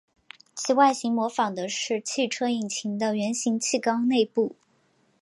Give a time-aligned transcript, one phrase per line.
[0.55, 4.55] 其外形模仿的是汽车引擎的圆形汽缸内部。